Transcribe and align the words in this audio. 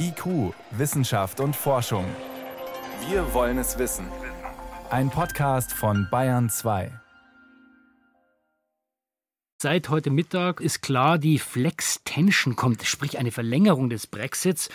IQ, 0.00 0.54
Wissenschaft 0.70 1.40
und 1.40 1.54
Forschung. 1.54 2.04
Wir 3.08 3.34
wollen 3.34 3.58
es 3.58 3.78
wissen. 3.78 4.06
Ein 4.90 5.10
Podcast 5.10 5.72
von 5.72 6.08
Bayern 6.10 6.48
2. 6.48 6.90
Seit 9.60 9.88
heute 9.88 10.10
Mittag 10.10 10.60
ist 10.60 10.82
klar, 10.82 11.18
die 11.18 11.38
Flex 11.38 12.02
Tension 12.04 12.56
kommt, 12.56 12.84
sprich 12.84 13.18
eine 13.18 13.32
Verlängerung 13.32 13.90
des 13.90 14.06
Brexits. 14.06 14.70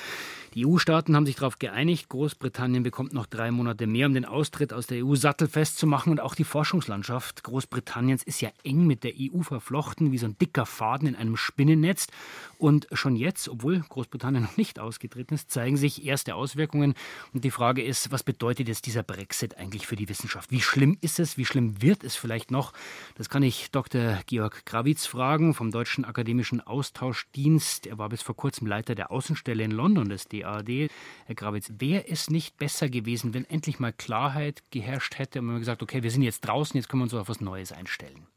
Die 0.54 0.68
EU-Staaten 0.68 1.16
haben 1.16 1.26
sich 1.26 1.38
darauf 1.38 1.58
geeinigt, 1.58 2.10
Großbritannien 2.10 2.84
bekommt 2.84 3.12
noch 3.12 3.26
drei 3.26 3.50
Monate 3.50 3.88
mehr, 3.88 4.06
um 4.06 4.14
den 4.14 4.26
Austritt 4.26 4.72
aus 4.72 4.86
der 4.86 5.04
EU 5.04 5.16
sattelfest 5.16 5.80
zu 5.80 5.88
machen. 5.88 6.12
Und 6.12 6.20
auch 6.20 6.36
die 6.36 6.44
Forschungslandschaft 6.44 7.44
Großbritanniens 7.44 8.22
ist 8.22 8.40
ja 8.40 8.52
eng 8.64 8.86
mit 8.86 9.04
der 9.04 9.14
EU 9.20 9.42
verflochten, 9.42 10.12
wie 10.12 10.20
so 10.20 10.28
ein 10.28 10.38
dicker 10.38 10.68
Faden 10.68 11.08
in 11.08 11.16
einem 11.16 11.38
Spinnennetz. 11.38 12.06
Und 12.60 12.88
schon 12.92 13.16
jetzt, 13.16 13.50
obwohl 13.50 13.80
Großbritannien 13.80 14.44
noch 14.44 14.58
nicht 14.58 14.78
ausgetreten 14.78 15.34
ist, 15.34 15.50
zeigen 15.50 15.76
sich 15.76 16.06
erste 16.06 16.36
Auswirkungen. 16.36 16.94
Und 17.34 17.44
die 17.44 17.52
Frage 17.52 17.82
ist, 17.84 18.12
was 18.12 18.22
bedeutet 18.22 18.68
jetzt 18.68 18.86
dieser 18.86 19.02
Brexit 19.02 19.58
eigentlich 19.58 19.88
für 19.88 19.96
die 19.96 20.08
Wissenschaft? 20.08 20.52
Wie 20.52 20.62
schlimm 20.62 20.98
ist 21.02 21.20
es? 21.20 21.36
Wie 21.36 21.46
schlimm 21.46 21.82
wird 21.82 22.04
es 22.04 22.16
vielleicht 22.16 22.52
noch? 22.52 22.74
Das 23.16 23.28
kann 23.28 23.42
ich 23.42 23.72
Dr. 23.72 24.20
Georg 24.28 24.68
Grawitz 24.68 25.08
fragen 25.08 25.56
vom 25.56 25.72
Deutschen 25.72 26.06
Akademischen 26.06 26.62
Austauschdienst. 26.62 27.88
Er 27.88 27.98
war 27.98 28.10
bis 28.10 28.22
vor 28.22 28.36
kurzem 28.36 28.68
Leiter 28.68 28.94
der 28.94 29.10
Außenstelle 29.10 29.64
in 29.64 29.72
London 29.72 30.10
des 30.10 30.28
DA 30.28 30.43
ARD. 30.44 30.90
Herr 31.26 31.36
Grabitz, 31.36 31.72
wäre 31.78 32.08
es 32.08 32.30
nicht 32.30 32.58
besser 32.58 32.90
gewesen, 32.90 33.34
wenn 33.34 33.46
endlich 33.46 33.80
mal 33.80 33.94
Klarheit 33.94 34.64
geherrscht 34.72 35.18
hätte 35.18 35.40
und 35.40 35.46
man 35.46 35.60
gesagt, 35.60 35.84
okay, 35.84 36.04
wir 36.04 36.12
sind 36.12 36.24
jetzt 36.24 36.42
draußen, 36.42 36.78
jetzt 36.78 36.90
können 36.90 37.02
wir 37.02 37.06
uns 37.06 37.14
auf 37.14 37.30
was 37.30 37.42
Neues 37.42 37.72
einstellen? 37.72 38.28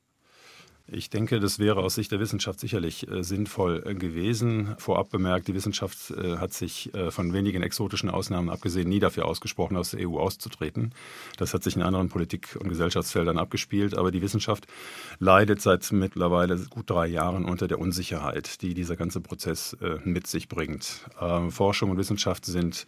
Ich 0.88 1.10
denke, 1.10 1.40
das 1.40 1.58
wäre 1.58 1.80
aus 1.80 1.96
Sicht 1.96 2.12
der 2.12 2.20
Wissenschaft 2.20 2.60
sicherlich 2.60 3.10
äh, 3.10 3.24
sinnvoll 3.24 3.82
äh, 3.84 3.94
gewesen. 3.94 4.76
Vorab 4.78 5.10
bemerkt, 5.10 5.48
die 5.48 5.54
Wissenschaft 5.54 6.12
äh, 6.12 6.36
hat 6.36 6.52
sich 6.52 6.94
äh, 6.94 7.10
von 7.10 7.32
wenigen 7.32 7.64
exotischen 7.64 8.08
Ausnahmen 8.08 8.50
abgesehen 8.50 8.88
nie 8.88 9.00
dafür 9.00 9.24
ausgesprochen, 9.24 9.76
aus 9.76 9.90
der 9.90 10.08
EU 10.08 10.18
auszutreten. 10.18 10.94
Das 11.38 11.54
hat 11.54 11.64
sich 11.64 11.74
in 11.74 11.82
anderen 11.82 12.08
Politik- 12.08 12.56
und 12.60 12.68
Gesellschaftsfeldern 12.68 13.36
abgespielt. 13.36 13.96
Aber 13.96 14.12
die 14.12 14.22
Wissenschaft 14.22 14.68
leidet 15.18 15.60
seit 15.60 15.90
mittlerweile 15.90 16.56
gut 16.70 16.88
drei 16.88 17.08
Jahren 17.08 17.46
unter 17.46 17.66
der 17.66 17.80
Unsicherheit, 17.80 18.62
die 18.62 18.74
dieser 18.74 18.94
ganze 18.94 19.20
Prozess 19.20 19.76
äh, 19.80 19.98
mit 20.04 20.28
sich 20.28 20.48
bringt. 20.48 21.00
Ähm, 21.20 21.50
Forschung 21.50 21.90
und 21.90 21.98
Wissenschaft 21.98 22.44
sind 22.44 22.86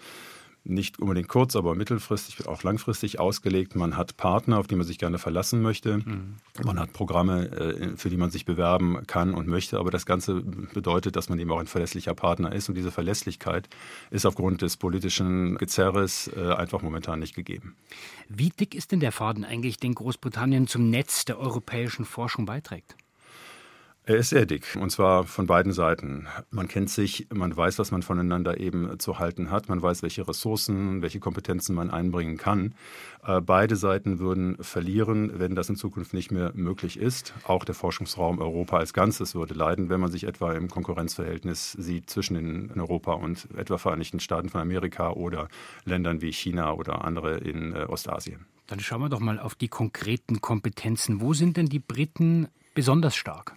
nicht 0.65 0.99
unbedingt 0.99 1.29
kurz, 1.29 1.57
aber 1.57 1.75
mittelfristig, 1.75 2.47
auch 2.47 2.63
langfristig 2.63 3.19
ausgelegt. 3.19 3.75
Man 3.75 3.97
hat 3.97 4.17
Partner, 4.17 4.59
auf 4.59 4.67
die 4.67 4.77
man 4.77 4.87
sich 4.87 4.99
gerne 4.99 5.19
verlassen 5.19 5.63
möchte. 5.63 5.99
Mhm. 5.99 6.37
Man 6.63 6.79
hat 6.79 6.93
Programme, 6.93 7.51
äh, 7.51 7.97
für 7.97 8.11
die 8.11 8.17
man 8.17 8.31
sich 8.31 8.45
bewerben 8.45 9.07
kann 9.07 9.35
und 9.35 9.49
möchte. 9.49 9.79
Aber 9.79 9.91
das 9.91 10.07
Ganze 10.07 10.43
bedeutet, 10.43 11.17
dass 11.17 11.29
man 11.29 11.39
eben 11.39 11.51
auch 11.51 11.59
ein 11.61 11.67
verlässlicher 11.67 12.15
Partner 12.15 12.53
ist. 12.53 12.69
Und 12.69 12.75
diese 12.75 12.91
Verlässlichkeit 12.91 13.69
ist 14.11 14.27
aufgrund 14.27 14.63
des 14.63 14.77
politischen 14.77 15.57
Gezerres 15.57 16.31
äh, 16.37 16.53
einfach 16.53 16.83
momentan 16.83 17.19
nicht 17.19 17.35
gegeben. 17.35 17.75
Wie 18.29 18.51
dick 18.51 18.75
ist 18.75 18.93
denn 18.93 19.01
der 19.01 19.13
Faden 19.13 19.45
eigentlich, 19.45 19.79
den 19.79 19.95
Großbritannien 19.95 20.67
zum 20.67 20.91
Netz 20.91 21.25
der 21.25 21.39
europäischen 21.39 22.05
Forschung 22.05 22.45
beiträgt? 22.47 22.97
Er 24.09 24.17
ist 24.17 24.31
sehr 24.31 24.47
dick 24.47 24.75
und 24.81 24.89
zwar 24.89 25.25
von 25.25 25.47
beiden 25.47 25.75
Seiten. 25.75 26.29
Man 26.51 26.67
kennt 26.67 26.89
sich, 26.89 27.27
man 27.31 27.55
weiß, 27.55 27.79
was 27.79 27.91
man 27.91 28.01
voneinander 28.01 28.59
eben 28.59 28.99
zu 28.99 29.19
halten 29.19 29.51
hat, 29.51 29.69
man 29.69 29.83
weiß, 29.83 30.03
welche 30.03 30.27
Ressourcen, 30.27 31.03
welche 31.03 31.21
Kompetenzen 31.21 31.75
man 31.75 31.91
einbringen 31.91 32.39
kann. 32.39 32.75
Äh, 33.23 33.43
beide 33.43 33.77
Seiten 33.77 34.19
würden 34.19 34.57
verlieren, 34.65 35.39
wenn 35.39 35.55
das 35.55 35.69
in 35.69 35.77
Zukunft 35.77 36.15
nicht 36.15 36.31
mehr 36.31 36.53
möglich 36.55 36.99
ist. 36.99 37.35
Auch 37.45 37.67
der 37.67 37.75
Forschungsraum 37.75 38.39
Europa 38.39 38.79
als 38.79 38.95
Ganzes 38.95 39.35
würde 39.35 39.53
leiden, 39.53 39.91
wenn 39.91 40.01
man 40.01 40.11
sich 40.11 40.25
etwa 40.25 40.55
im 40.55 40.71
Konkurrenzverhältnis 40.71 41.73
sieht 41.73 42.09
zwischen 42.09 42.37
in 42.37 42.81
Europa 42.81 43.13
und 43.13 43.47
etwa 43.59 43.77
Vereinigten 43.77 44.21
Staaten 44.21 44.49
von 44.49 44.63
Amerika 44.63 45.11
oder 45.11 45.49
Ländern 45.85 46.23
wie 46.23 46.33
China 46.33 46.73
oder 46.73 47.05
andere 47.05 47.37
in 47.37 47.75
äh, 47.75 47.81
Ostasien. 47.81 48.47
Dann 48.69 48.81
schauen 48.81 49.03
wir 49.03 49.11
doch 49.11 49.21
mal 49.21 49.39
auf 49.39 49.55
die 49.55 49.69
konkreten 49.69 50.41
Kompetenzen. 50.41 51.21
Wo 51.21 51.35
sind 51.35 51.59
denn 51.59 51.67
die 51.67 51.79
Briten 51.79 52.49
besonders 52.73 53.15
stark? 53.15 53.55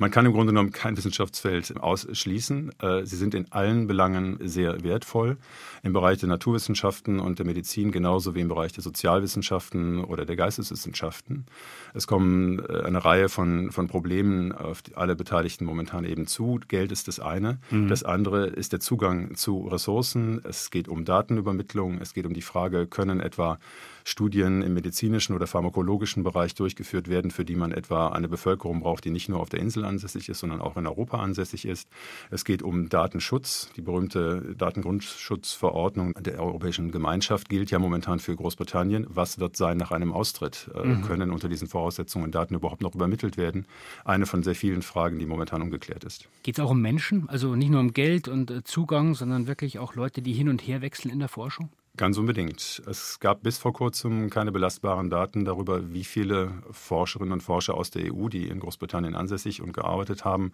Man 0.00 0.12
kann 0.12 0.24
im 0.26 0.32
Grunde 0.32 0.52
genommen 0.52 0.70
kein 0.70 0.96
Wissenschaftsfeld 0.96 1.76
ausschließen. 1.76 2.70
Äh, 2.80 3.04
sie 3.04 3.16
sind 3.16 3.34
in 3.34 3.50
allen 3.50 3.88
Belangen 3.88 4.38
sehr 4.40 4.84
wertvoll. 4.84 5.38
Im 5.82 5.92
Bereich 5.92 6.18
der 6.18 6.28
Naturwissenschaften 6.28 7.18
und 7.18 7.40
der 7.40 7.46
Medizin 7.46 7.90
genauso 7.90 8.36
wie 8.36 8.40
im 8.40 8.46
Bereich 8.46 8.72
der 8.72 8.84
Sozialwissenschaften 8.84 10.04
oder 10.04 10.24
der 10.24 10.36
Geisteswissenschaften. 10.36 11.46
Es 11.94 12.06
kommen 12.06 12.60
äh, 12.60 12.82
eine 12.84 13.04
Reihe 13.04 13.28
von, 13.28 13.72
von 13.72 13.88
Problemen 13.88 14.52
auf 14.52 14.84
alle 14.94 15.16
Beteiligten 15.16 15.64
momentan 15.64 16.04
eben 16.04 16.28
zu. 16.28 16.60
Geld 16.68 16.92
ist 16.92 17.08
das 17.08 17.18
eine. 17.18 17.58
Mhm. 17.72 17.88
Das 17.88 18.04
andere 18.04 18.46
ist 18.46 18.72
der 18.72 18.78
Zugang 18.78 19.34
zu 19.34 19.66
Ressourcen. 19.66 20.40
Es 20.44 20.70
geht 20.70 20.86
um 20.86 21.04
Datenübermittlung. 21.04 21.98
Es 22.00 22.14
geht 22.14 22.24
um 22.24 22.34
die 22.34 22.42
Frage, 22.42 22.86
können 22.86 23.18
etwa 23.18 23.58
Studien 24.04 24.62
im 24.62 24.74
medizinischen 24.74 25.34
oder 25.34 25.46
pharmakologischen 25.46 26.22
Bereich 26.22 26.54
durchgeführt 26.54 27.08
werden, 27.08 27.30
für 27.30 27.44
die 27.44 27.56
man 27.56 27.72
etwa 27.72 28.08
eine 28.08 28.28
Bevölkerung 28.28 28.80
braucht, 28.80 29.04
die 29.04 29.10
nicht 29.10 29.28
nur 29.28 29.40
auf 29.40 29.50
der 29.50 29.60
Insel 29.60 29.84
ansässig 29.88 30.28
ist, 30.28 30.38
sondern 30.40 30.60
auch 30.60 30.76
in 30.76 30.86
Europa 30.86 31.18
ansässig 31.18 31.64
ist. 31.66 31.88
Es 32.30 32.44
geht 32.44 32.62
um 32.62 32.88
Datenschutz. 32.88 33.70
Die 33.76 33.82
berühmte 33.82 34.54
Datengrundschutzverordnung 34.56 36.14
der 36.14 36.40
Europäischen 36.40 36.92
Gemeinschaft 36.92 37.48
gilt 37.48 37.70
ja 37.70 37.78
momentan 37.78 38.20
für 38.20 38.36
Großbritannien. 38.36 39.06
Was 39.08 39.38
wird 39.38 39.56
sein 39.56 39.76
nach 39.76 39.90
einem 39.90 40.12
Austritt? 40.12 40.70
Äh, 40.74 40.86
mhm. 40.86 41.02
Können 41.02 41.30
unter 41.32 41.48
diesen 41.48 41.68
Voraussetzungen 41.68 42.30
Daten 42.30 42.54
überhaupt 42.54 42.82
noch 42.82 42.94
übermittelt 42.94 43.36
werden? 43.36 43.66
Eine 44.04 44.26
von 44.26 44.42
sehr 44.42 44.54
vielen 44.54 44.82
Fragen, 44.82 45.18
die 45.18 45.26
momentan 45.26 45.62
ungeklärt 45.62 46.04
ist. 46.04 46.28
Geht 46.42 46.58
es 46.58 46.64
auch 46.64 46.70
um 46.70 46.80
Menschen? 46.80 47.28
Also 47.28 47.56
nicht 47.56 47.70
nur 47.70 47.80
um 47.80 47.92
Geld 47.92 48.28
und 48.28 48.50
äh, 48.50 48.62
Zugang, 48.62 49.14
sondern 49.14 49.46
wirklich 49.46 49.78
auch 49.78 49.94
Leute, 49.94 50.22
die 50.22 50.32
hin 50.32 50.48
und 50.48 50.60
her 50.60 50.82
wechseln 50.82 51.10
in 51.10 51.18
der 51.18 51.28
Forschung? 51.28 51.70
Ganz 51.98 52.16
unbedingt. 52.16 52.80
Es 52.86 53.18
gab 53.18 53.42
bis 53.42 53.58
vor 53.58 53.72
kurzem 53.72 54.30
keine 54.30 54.52
belastbaren 54.52 55.10
Daten 55.10 55.44
darüber, 55.44 55.92
wie 55.92 56.04
viele 56.04 56.52
Forscherinnen 56.70 57.32
und 57.32 57.40
Forscher 57.42 57.74
aus 57.74 57.90
der 57.90 58.14
EU, 58.14 58.28
die 58.28 58.46
in 58.46 58.60
Großbritannien 58.60 59.16
ansässig 59.16 59.60
und 59.60 59.72
gearbeitet 59.72 60.24
haben, 60.24 60.52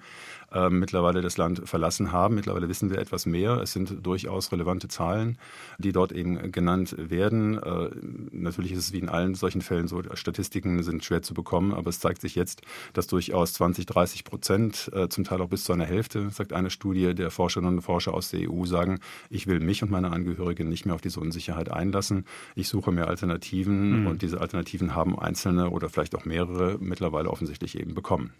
äh, 0.52 0.70
mittlerweile 0.70 1.20
das 1.20 1.36
Land 1.36 1.68
verlassen 1.68 2.12
haben. 2.12 2.36
Mittlerweile 2.36 2.70
wissen 2.70 2.88
wir 2.88 2.96
etwas 2.96 3.26
mehr. 3.26 3.60
Es 3.60 3.74
sind 3.74 4.06
durchaus 4.06 4.52
relevante 4.52 4.88
Zahlen, 4.88 5.36
die 5.76 5.92
dort 5.92 6.12
eben 6.12 6.50
genannt 6.50 6.96
werden. 6.96 7.62
Äh, 7.62 7.90
natürlich 8.32 8.72
ist 8.72 8.78
es 8.78 8.92
wie 8.94 9.00
in 9.00 9.10
allen 9.10 9.34
solchen 9.34 9.60
Fällen 9.60 9.86
so, 9.86 10.02
Statistiken 10.14 10.82
sind 10.82 11.04
schwer 11.04 11.20
zu 11.20 11.34
bekommen, 11.34 11.74
aber 11.74 11.90
es 11.90 12.00
zeigt 12.00 12.22
sich 12.22 12.36
jetzt, 12.36 12.62
dass 12.94 13.06
durchaus 13.06 13.52
20, 13.52 13.84
30 13.84 14.24
Prozent, 14.24 14.90
äh, 14.94 15.10
zum 15.10 15.24
Teil 15.24 15.42
auch 15.42 15.48
bis 15.48 15.64
zu 15.64 15.74
einer 15.74 15.84
Hälfte, 15.84 16.30
sagt 16.30 16.54
eine 16.54 16.70
Studie 16.70 17.14
der 17.14 17.30
Forscherinnen 17.30 17.74
und 17.74 17.82
Forscher 17.82 18.14
aus 18.14 18.30
der 18.30 18.50
EU, 18.50 18.64
sagen, 18.64 19.00
ich 19.28 19.46
will 19.46 19.60
mich 19.60 19.82
und 19.82 19.90
meine 19.90 20.10
Angehörigen 20.10 20.70
nicht 20.70 20.86
mehr 20.86 20.94
auf 20.94 21.02
diese 21.02 21.20
Unsicherheit 21.34 21.70
einlassen. 21.70 22.24
Ich 22.54 22.68
suche 22.68 22.92
mir 22.92 23.08
Alternativen 23.08 24.02
mhm. 24.02 24.06
und 24.06 24.22
diese 24.22 24.40
Alternativen 24.40 24.94
haben 24.94 25.18
einzelne 25.18 25.70
oder 25.70 25.88
vielleicht 25.88 26.14
auch 26.14 26.24
mehrere 26.24 26.78
mittlerweile 26.78 27.30
offensichtlich 27.30 27.78
eben 27.78 27.94
bekommen. 27.94 28.32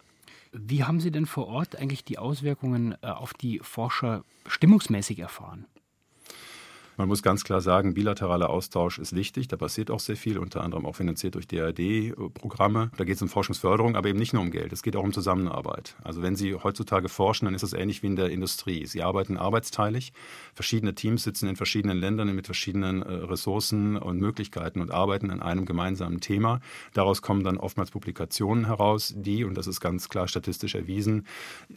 Wie 0.53 0.85
haben 0.85 1.01
Sie 1.01 1.11
denn 1.11 1.27
vor 1.27 1.49
Ort 1.49 1.75
eigentlich 1.75 2.05
die 2.05 2.19
Auswirkungen 2.19 2.95
äh, 3.03 3.09
auf 3.09 3.35
die 3.35 3.59
Forscher 3.61 4.23
stimmungsmäßig 4.47 5.19
erfahren? 5.19 5.67
Man 6.97 7.09
muss 7.09 7.25
ganz 7.25 7.43
klar 7.43 7.61
sagen, 7.61 7.95
bilateraler 7.95 8.51
Austausch 8.51 9.01
ist 9.01 9.17
wichtig. 9.17 9.49
Da 9.49 9.57
passiert 9.57 9.91
auch 9.91 9.99
sehr 9.99 10.17
viel, 10.17 10.39
unter 10.39 10.63
anderem 10.63 10.87
auch 10.87 10.95
finanziert 10.95 11.35
durch 11.35 11.49
DRD-Programme. 11.49 12.93
Da 12.97 13.05
geht 13.05 13.17
es 13.17 13.23
um 13.23 13.29
Forschungsförderung, 13.29 13.97
aber 13.97 14.09
eben 14.09 14.19
nicht 14.19 14.33
nur 14.33 14.43
um 14.43 14.53
Geld. 14.53 14.73
Es 14.73 14.83
geht 14.83 14.95
auch 14.95 15.03
um 15.03 15.13
Zusammenarbeit. 15.13 15.97
Also 16.05 16.23
wenn 16.23 16.37
Sie 16.37 16.55
heutzutage 16.55 17.09
forschen, 17.09 17.47
dann 17.47 17.55
ist 17.55 17.65
es 17.65 17.73
ähnlich 17.73 18.05
wie 18.05 18.07
in 18.07 18.17
der 18.17 18.31
Industrie. 18.31 18.87
Sie 18.87 19.03
arbeiten 19.03 19.37
arbeitsteilig. 19.37 20.13
Verschiedene 20.55 20.95
Teams 20.95 21.25
sitzen 21.25 21.49
in 21.49 21.57
verschiedenen 21.57 21.99
Ländern 21.99 22.33
mit 22.33 22.47
verschiedenen 22.47 23.03
äh, 23.03 23.13
Ressourcen 23.13 23.97
und 23.97 24.21
Möglichkeiten 24.21 24.81
und 24.81 24.93
arbeiten 24.93 25.33
an 25.33 25.43
einem 25.43 25.67
gemeinsamen 25.67 26.21
Thema. 26.21 26.61
Daraus 26.93 27.23
kommen 27.23 27.43
dann 27.43 27.57
oftmals 27.57 27.91
Publikationen 27.91 28.67
heraus, 28.67 29.13
die, 29.17 29.43
und 29.43 29.55
das 29.57 29.67
ist 29.67 29.81
ganz 29.81 30.09
klar 30.09 30.29
statistisch 30.29 30.77
erwiesen, 30.77 31.27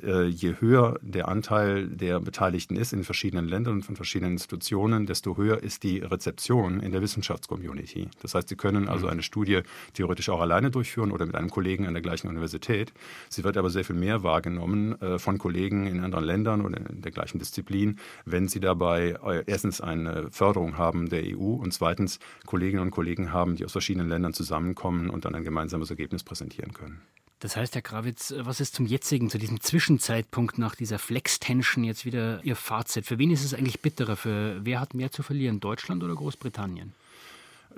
äh, 0.03 0.27
je 0.27 0.55
höher 0.59 0.99
der 1.01 1.27
Anteil 1.27 1.87
der 1.87 2.19
Beteiligten 2.19 2.75
ist 2.75 2.93
in 2.93 3.03
verschiedenen 3.03 3.47
Ländern 3.47 3.75
und 3.75 3.83
von 3.83 3.95
verschiedenen 3.95 4.33
Institutionen, 4.33 5.06
desto 5.07 5.37
höher 5.37 5.63
ist 5.63 5.83
die 5.83 5.99
Rezeption 5.99 6.79
in 6.79 6.91
der 6.91 7.01
Wissenschaftscommunity. 7.01 8.09
Das 8.21 8.35
heißt, 8.35 8.49
Sie 8.49 8.55
können 8.55 8.87
also 8.87 9.05
mhm. 9.05 9.13
eine 9.13 9.23
Studie 9.23 9.61
theoretisch 9.93 10.29
auch 10.29 10.41
alleine 10.41 10.69
durchführen 10.69 11.11
oder 11.11 11.25
mit 11.25 11.35
einem 11.35 11.49
Kollegen 11.49 11.87
an 11.87 11.93
der 11.93 12.03
gleichen 12.03 12.27
Universität. 12.27 12.93
Sie 13.29 13.43
wird 13.43 13.57
aber 13.57 13.69
sehr 13.69 13.83
viel 13.83 13.95
mehr 13.95 14.23
wahrgenommen 14.23 15.01
äh, 15.01 15.17
von 15.17 15.37
Kollegen 15.37 15.87
in 15.87 16.03
anderen 16.03 16.25
Ländern 16.25 16.65
oder 16.65 16.77
in 16.77 17.01
der 17.01 17.11
gleichen 17.11 17.39
Disziplin, 17.39 17.97
wenn 18.25 18.47
Sie 18.47 18.59
dabei 18.59 19.15
äh, 19.25 19.43
erstens 19.47 19.81
eine 19.81 20.29
Förderung 20.31 20.77
haben 20.77 21.09
der 21.09 21.23
EU 21.23 21.53
und 21.53 21.73
zweitens 21.73 22.19
Kolleginnen 22.45 22.83
und 22.83 22.91
Kollegen 22.91 23.31
haben, 23.31 23.55
die 23.55 23.65
aus 23.65 23.71
verschiedenen 23.71 24.09
Ländern 24.09 24.33
zusammenkommen 24.33 25.09
und 25.09 25.25
dann 25.25 25.35
ein 25.35 25.43
gemeinsames 25.43 25.89
Ergebnis 25.89 26.23
präsentieren 26.23 26.73
können. 26.73 27.01
Das 27.39 27.55
heißt, 27.55 27.75
Herr 27.75 27.83
Krawitz, 27.83 28.33
was 28.35 28.59
ist 28.59 28.73
zum 28.73 28.87
jetzigen, 28.87 29.29
zu 29.29 29.37
diesem 29.37 29.61
Zwischenzeitpunkt 29.61 30.57
nach 30.57 30.75
dieser 30.75 30.97
Flex-Tension 30.97 31.83
jetzt 31.83 32.03
wieder 32.03 32.43
Ihr 32.43 32.55
Fazit? 32.55 33.05
Für 33.05 33.19
wen 33.19 33.29
ist 33.29 33.45
es 33.45 33.53
eigentlich 33.53 33.81
bitterer? 33.81 34.15
Für 34.15 34.65
wer 34.65 34.79
hat 34.79 34.95
mehr 34.95 35.11
zu 35.11 35.21
verlieren, 35.21 35.59
Deutschland 35.59 36.03
oder 36.03 36.15
Großbritannien? 36.15 36.93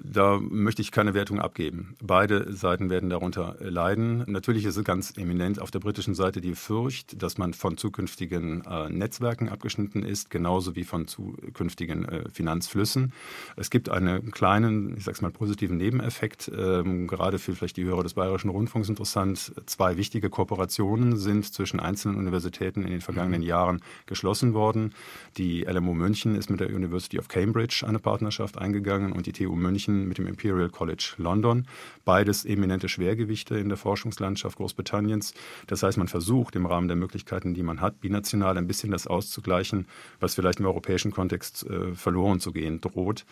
Da 0.04 0.40
möchte 0.40 0.82
ich 0.82 0.92
keine 0.92 1.14
Wertung 1.14 1.40
abgeben. 1.40 1.96
Beide 2.02 2.54
Seiten 2.54 2.90
werden 2.90 3.10
darunter 3.10 3.56
leiden. 3.60 4.24
Natürlich 4.28 4.66
ist 4.66 4.78
es 4.78 4.84
ganz 4.84 5.18
eminent 5.18 5.62
auf 5.62 5.72
der 5.72 5.80
britischen 5.80 6.16
Seite 6.16 6.42
die 6.42 6.56
Furcht, 6.56 7.22
dass 7.22 7.38
man 7.38 7.54
von 7.54 7.78
zukünftigen 7.78 8.64
äh, 8.66 8.90
Netzwerken 8.90 9.50
abgeschnitten 9.50 10.04
ist, 10.04 10.30
genauso 10.30 10.76
wie 10.76 10.84
von 10.84 11.08
zukünftigen 11.08 12.06
äh, 12.06 12.30
Finanzflüssen. 12.32 13.14
Es 13.56 13.70
gibt 13.70 13.90
einen 13.90 14.32
kleinen, 14.32 14.96
ich 14.98 15.04
sag's 15.04 15.22
mal, 15.22 15.32
positiven 15.32 15.78
Nebeneffekt, 15.78 16.52
ähm, 16.56 17.08
gerade 17.08 17.40
für 17.40 17.54
vielleicht 17.54 17.78
die 17.78 17.86
Hörer 17.86 18.04
des 18.04 18.14
Bayerischen 18.14 18.50
Rundfunks 18.50 18.90
interessant. 18.90 19.54
Zwei 19.66 19.98
wichtige 19.98 20.30
Kooperationen 20.30 21.18
sind 21.18 21.52
zwischen 21.54 21.80
einzelnen 21.80 22.18
Universitäten 22.18 22.84
in 22.84 22.92
den 22.92 23.02
vergangenen 23.02 23.42
mhm. 23.42 23.48
Jahren 23.48 23.82
geschlossen 24.06 24.54
worden. 24.54 24.94
Die 25.38 25.64
LMU 25.64 25.94
München 25.94 26.36
ist 26.36 26.50
mit 26.50 26.60
der 26.60 26.70
University 26.70 27.20
of 27.20 27.28
Cambridge 27.28 27.84
eine 27.88 28.00
Partnerschaft 28.00 28.58
eingegangen 28.58 29.12
und 29.12 29.26
die 29.26 29.34
TU 29.34 29.56
München 29.56 29.89
mit 29.90 30.18
dem 30.18 30.28
Imperial 30.28 30.70
College 30.70 31.14
London. 31.18 31.68
Beides 32.06 32.46
eminente 32.46 32.90
Schwergewichte 32.90 33.58
in 33.58 33.70
der 33.70 33.78
Forschungslandschaft 33.78 34.58
Großbritanniens. 34.58 35.34
Das 35.68 35.84
heißt, 35.84 35.98
man 35.98 36.08
versucht 36.08 36.56
im 36.56 36.66
Rahmen 36.66 36.88
der 36.88 36.98
Möglichkeiten, 36.98 37.54
die 37.54 37.64
man 37.64 37.82
hat, 37.82 38.02
binational 38.02 38.58
ein 38.58 38.68
bisschen 38.68 38.92
das 38.92 39.08
auszugleichen, 39.08 39.88
was 40.20 40.36
vielleicht 40.36 40.60
im 40.60 40.66
europäischen 40.66 41.12
Kontext 41.12 41.66
äh, 41.66 41.94
verloren 41.96 42.40
zu 42.40 42.52
gehen 42.52 42.82
droht. 42.82 43.26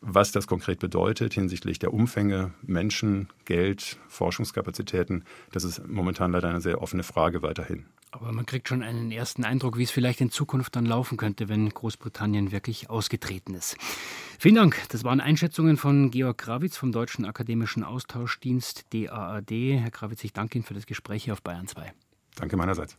Was 0.00 0.32
das 0.32 0.46
konkret 0.46 0.78
bedeutet 0.80 1.34
hinsichtlich 1.34 1.78
der 1.78 1.92
Umfänge, 1.92 2.52
Menschen, 2.62 3.28
Geld, 3.44 3.98
Forschungskapazitäten, 4.08 5.24
das 5.52 5.64
ist 5.64 5.86
momentan 5.86 6.32
leider 6.32 6.48
eine 6.48 6.60
sehr 6.60 6.82
offene 6.82 7.02
Frage 7.02 7.42
weiterhin. 7.42 7.86
Aber 8.14 8.30
man 8.30 8.46
kriegt 8.46 8.68
schon 8.68 8.84
einen 8.84 9.10
ersten 9.10 9.44
Eindruck, 9.44 9.76
wie 9.76 9.82
es 9.82 9.90
vielleicht 9.90 10.20
in 10.20 10.30
Zukunft 10.30 10.76
dann 10.76 10.86
laufen 10.86 11.16
könnte, 11.16 11.48
wenn 11.48 11.68
Großbritannien 11.68 12.52
wirklich 12.52 12.88
ausgetreten 12.88 13.54
ist. 13.54 13.76
Vielen 14.38 14.54
Dank. 14.54 14.80
Das 14.90 15.02
waren 15.02 15.20
Einschätzungen 15.20 15.76
von 15.76 16.12
Georg 16.12 16.38
Krawitz 16.38 16.76
vom 16.76 16.92
Deutschen 16.92 17.24
Akademischen 17.24 17.82
Austauschdienst 17.82 18.86
DAAD. 18.94 19.50
Herr 19.50 19.90
Krawitz, 19.90 20.22
ich 20.22 20.32
danke 20.32 20.58
Ihnen 20.58 20.64
für 20.64 20.74
das 20.74 20.86
Gespräch 20.86 21.24
hier 21.24 21.32
auf 21.32 21.42
Bayern 21.42 21.66
2. 21.66 21.92
Danke 22.36 22.56
meinerseits. 22.56 22.96